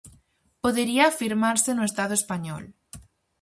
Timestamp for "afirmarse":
1.07-1.69